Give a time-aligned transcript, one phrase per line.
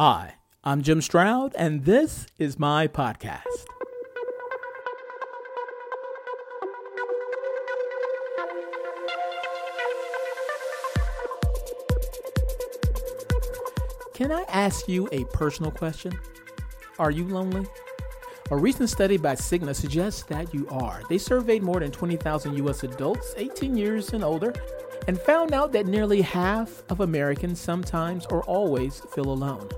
[0.00, 3.42] Hi, I'm Jim Stroud, and this is my podcast.
[14.14, 16.16] Can I ask you a personal question?
[17.00, 17.66] Are you lonely?
[18.52, 21.02] A recent study by Cigna suggests that you are.
[21.08, 22.84] They surveyed more than 20,000 U.S.
[22.84, 24.54] adults 18 years and older
[25.06, 29.68] and found out that nearly half of Americans sometimes or always feel alone.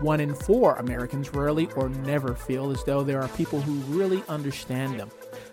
[0.00, 4.22] One in four Americans rarely or never feel as though there are people who really
[4.28, 5.10] understand them.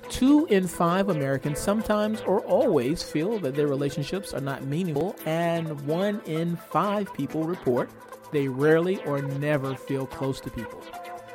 [0.09, 5.79] Two in five Americans sometimes or always feel that their relationships are not meaningful, and
[5.87, 7.89] one in five people report
[8.31, 10.81] they rarely or never feel close to people.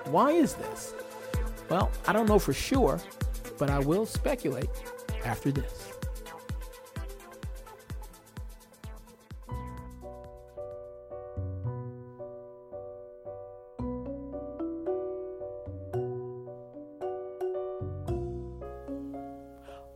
[0.06, 0.94] Why is this?
[1.68, 3.00] Well, I don't know for sure,
[3.58, 4.68] but I will speculate
[5.24, 5.95] after this.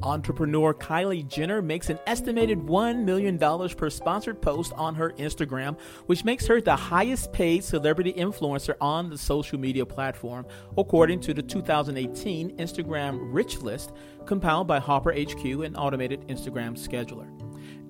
[0.03, 6.25] Entrepreneur Kylie Jenner makes an estimated $1 million per sponsored post on her Instagram, which
[6.25, 11.43] makes her the highest paid celebrity influencer on the social media platform, according to the
[11.43, 13.93] 2018 Instagram Rich List
[14.27, 17.40] compiled by Hopper HQ and Automated Instagram Scheduler.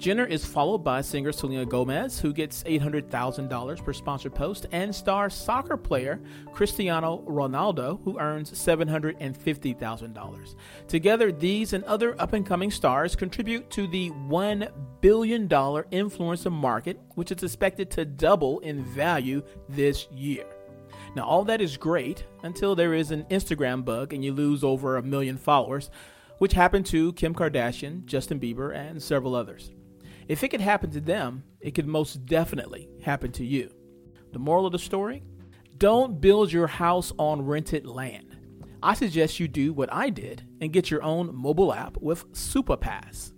[0.00, 5.28] Jenner is followed by singer Selena Gomez, who gets $800,000 per sponsored post, and star
[5.28, 6.18] soccer player
[6.54, 10.54] Cristiano Ronaldo, who earns $750,000.
[10.88, 16.98] Together, these and other up and coming stars contribute to the $1 billion influencer market,
[17.16, 20.46] which is expected to double in value this year.
[21.14, 24.96] Now, all that is great until there is an Instagram bug and you lose over
[24.96, 25.90] a million followers,
[26.38, 29.72] which happened to Kim Kardashian, Justin Bieber, and several others.
[30.30, 33.68] If it could happen to them, it could most definitely happen to you.
[34.32, 35.24] The moral of the story?
[35.76, 38.36] Don't build your house on rented land.
[38.80, 43.32] I suggest you do what I did and get your own mobile app with SupaPass.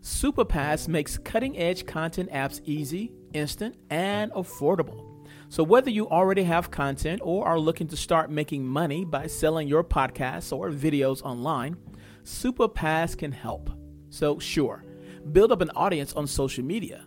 [0.00, 5.24] SupaPass makes cutting edge content apps easy, instant, and affordable.
[5.48, 9.68] So, whether you already have content or are looking to start making money by selling
[9.68, 11.76] your podcasts or videos online,
[12.24, 13.70] SupaPass can help.
[14.10, 14.84] So, sure
[15.30, 17.04] build up an audience on social media,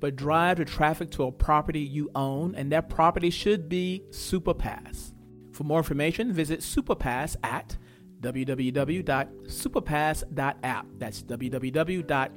[0.00, 5.12] but drive the traffic to a property you own, and that property should be SupaPass.
[5.52, 7.76] For more information, visit SupaPass at
[8.20, 10.86] www.supapass.app.
[10.98, 12.32] That's www.supapass.app.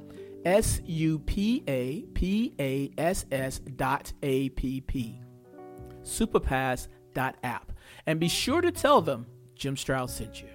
[6.02, 7.72] SupaPass.app.
[8.06, 10.48] And be sure to tell them Jim Stroud sent you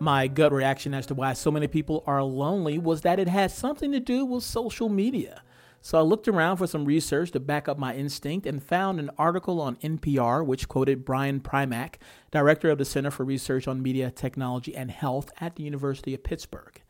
[0.00, 3.54] my gut reaction as to why so many people are lonely was that it has
[3.54, 5.42] something to do with social media.
[5.80, 9.10] So I looked around for some research to back up my instinct and found an
[9.16, 11.94] article on NPR which quoted Brian Primack,
[12.30, 16.24] director of the Center for Research on Media, Technology, and Health at the University of
[16.24, 16.80] Pittsburgh.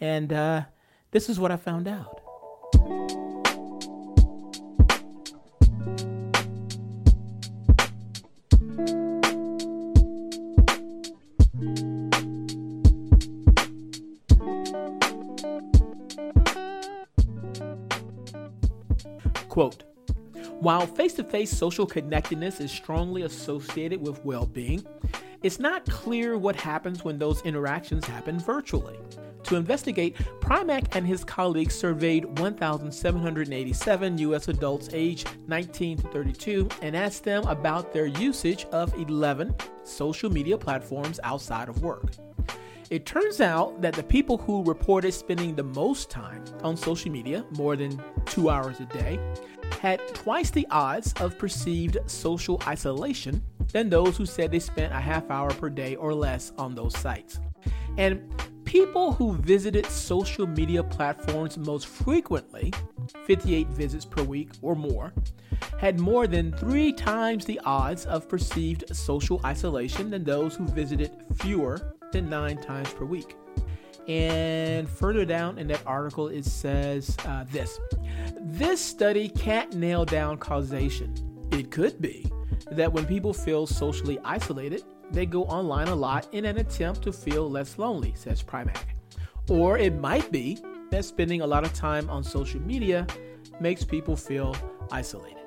[0.00, 0.62] And uh,
[1.10, 2.20] this is what I found out.
[19.54, 19.84] Quote
[20.58, 24.84] While face to face social connectedness is strongly associated with well being,
[25.44, 28.98] it's not clear what happens when those interactions happen virtually.
[29.44, 34.48] To investigate, Primack and his colleagues surveyed 1,787 U.S.
[34.48, 39.54] adults aged 19 to 32 and asked them about their usage of 11
[39.84, 42.10] social media platforms outside of work.
[42.90, 47.44] It turns out that the people who reported spending the most time on social media,
[47.56, 49.18] more than two hours a day,
[49.80, 55.00] had twice the odds of perceived social isolation than those who said they spent a
[55.00, 57.40] half hour per day or less on those sites.
[57.96, 58.20] And
[58.64, 62.72] people who visited social media platforms most frequently,
[63.24, 65.14] 58 visits per week or more,
[65.78, 71.12] had more than three times the odds of perceived social isolation than those who visited
[71.36, 73.36] fewer than nine times per week.
[74.08, 77.78] And further down in that article, it says uh, this
[78.40, 81.14] This study can't nail down causation.
[81.50, 82.30] It could be
[82.70, 87.12] that when people feel socially isolated, they go online a lot in an attempt to
[87.12, 88.94] feel less lonely, says Primack.
[89.48, 90.58] Or it might be
[90.90, 93.06] that spending a lot of time on social media
[93.60, 94.56] makes people feel
[94.90, 95.43] isolated.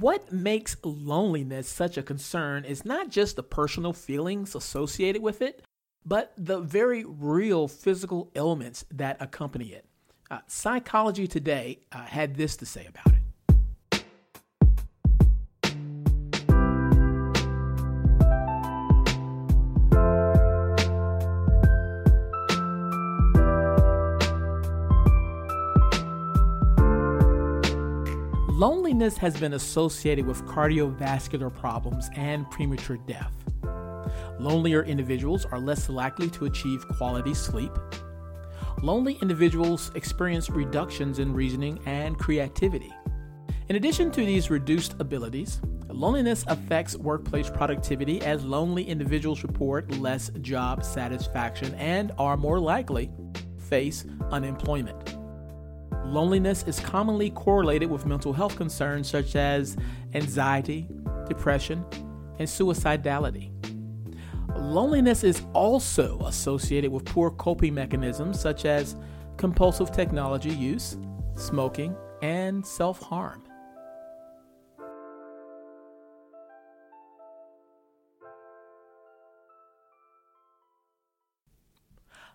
[0.00, 5.60] What makes loneliness such a concern is not just the personal feelings associated with it,
[6.06, 9.86] but the very real physical ailments that accompany it.
[10.30, 13.22] Uh, Psychology Today uh, had this to say about it.
[28.58, 33.32] Loneliness has been associated with cardiovascular problems and premature death.
[34.40, 37.70] Lonelier individuals are less likely to achieve quality sleep.
[38.82, 42.92] Lonely individuals experience reductions in reasoning and creativity.
[43.68, 50.32] In addition to these reduced abilities, loneliness affects workplace productivity as lonely individuals report less
[50.40, 55.17] job satisfaction and are more likely to face unemployment.
[56.08, 59.76] Loneliness is commonly correlated with mental health concerns such as
[60.14, 60.88] anxiety,
[61.28, 61.84] depression,
[62.38, 63.50] and suicidality.
[64.56, 68.96] Loneliness is also associated with poor coping mechanisms such as
[69.36, 70.96] compulsive technology use,
[71.36, 73.42] smoking, and self harm.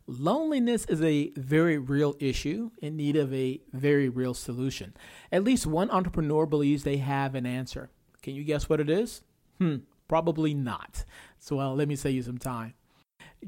[0.05, 4.93] Loneliness is a very real issue in need of a very real solution.
[5.31, 7.89] At least one entrepreneur believes they have an answer.
[8.21, 9.23] Can you guess what it is?
[9.59, 9.77] Hmm,
[10.09, 11.05] probably not.
[11.39, 12.73] So, well, let me save you some time.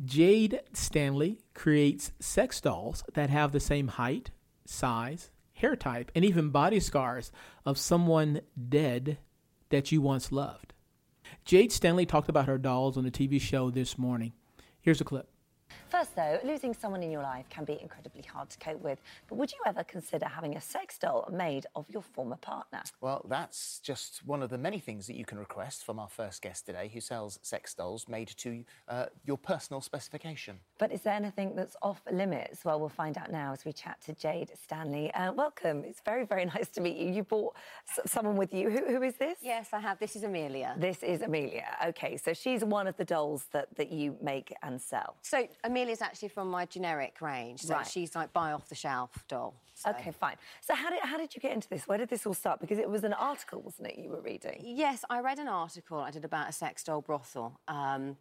[0.06, 4.32] Jade Stanley creates sex dolls that have the same height,
[4.66, 7.32] size, hair type, and even body scars
[7.66, 9.18] of someone dead
[9.70, 10.74] that you once loved.
[11.44, 14.32] Jade Stanley talked about her dolls on the TV show this morning.
[14.80, 15.30] Here's a clip.
[15.90, 19.00] First, though, losing someone in your life can be incredibly hard to cope with.
[19.28, 22.82] But would you ever consider having a sex doll made of your former partner?
[23.02, 26.42] Well, that's just one of the many things that you can request from our first
[26.42, 30.60] guest today, who sells sex dolls made to uh, your personal specification.
[30.78, 32.66] But is there anything that's off limits?
[32.66, 35.14] Well, we'll find out now as we chat to Jade Stanley.
[35.14, 35.84] Uh, welcome.
[35.86, 37.12] It's very, very nice to meet you.
[37.12, 37.56] You brought
[38.06, 38.70] someone with you.
[38.70, 39.38] Who, who is this?
[39.42, 40.00] Yes, I have.
[40.00, 40.76] This is Amelia.
[40.78, 41.66] This is Amelia.
[41.88, 45.16] Okay, so she's one of the dolls that, that you make and sell.
[45.22, 47.62] So Amelia's actually from my generic range.
[47.62, 47.88] So Right.
[47.88, 49.56] she's like buy off the shelf doll.
[49.74, 50.36] So- Okay, fine.
[50.62, 51.88] So how did, how did you get into this?
[51.88, 52.60] Where did this all start?
[52.60, 54.62] Because it was an article, wasn't it, you were reading?
[54.64, 57.60] Yes, I read an article I did about a sex doll brothel.
[57.68, 58.18] Um,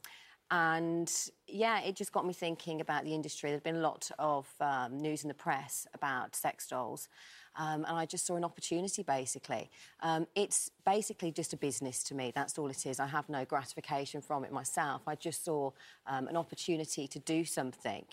[0.51, 1.11] and
[1.47, 3.51] yeah, it just got me thinking about the industry.
[3.51, 7.09] There'd been a lot of um, news in the press about sex dolls.
[7.57, 9.71] Um, and I just saw an opportunity basically.
[10.01, 13.01] Um, it's basically just a business to me, that's all it is.
[13.01, 15.03] I have no gratification from it myself.
[15.07, 15.71] I just saw
[16.07, 18.05] um, an opportunity to do something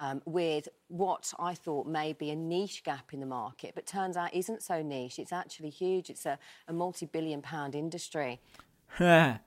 [0.00, 4.16] um, with what I thought may be a niche gap in the market, but turns
[4.16, 5.18] out isn't so niche.
[5.18, 8.40] It's actually huge, it's a, a multi billion pound industry.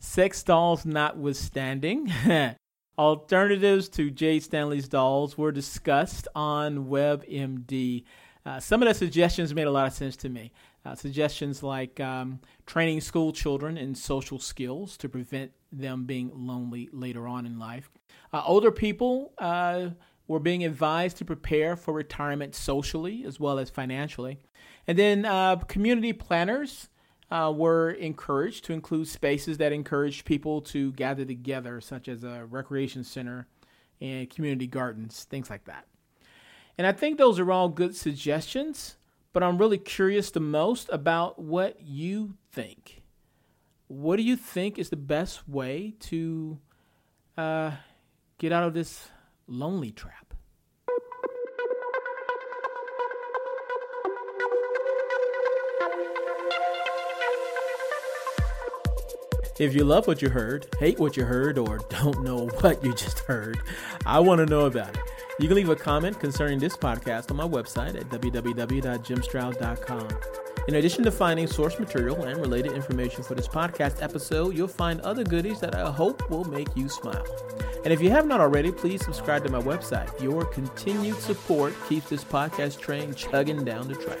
[0.00, 2.12] Sex dolls notwithstanding,
[2.98, 8.04] alternatives to Jade Stanley's dolls were discussed on WebMD.
[8.44, 10.52] Uh, some of the suggestions made a lot of sense to me.
[10.84, 16.88] Uh, suggestions like um, training school children in social skills to prevent them being lonely
[16.92, 17.88] later on in life.
[18.32, 19.88] Uh, older people uh,
[20.26, 24.40] were being advised to prepare for retirement socially as well as financially.
[24.88, 26.88] And then uh, community planners
[27.30, 33.04] were encouraged to include spaces that encourage people to gather together, such as a recreation
[33.04, 33.46] center
[34.02, 35.86] and community gardens, things like that.
[36.82, 38.96] And I think those are all good suggestions,
[39.32, 43.02] but I'm really curious the most about what you think.
[43.86, 46.58] What do you think is the best way to
[47.38, 47.70] uh,
[48.38, 49.10] get out of this
[49.46, 50.34] lonely trap?
[59.60, 62.92] If you love what you heard, hate what you heard, or don't know what you
[62.92, 63.60] just heard,
[64.04, 65.11] I want to know about it.
[65.42, 70.08] You can leave a comment concerning this podcast on my website at www.jimstroud.com.
[70.68, 75.00] In addition to finding source material and related information for this podcast episode, you'll find
[75.00, 77.26] other goodies that I hope will make you smile.
[77.84, 80.22] And if you have not already, please subscribe to my website.
[80.22, 84.20] Your continued support keeps this podcast train chugging down the track.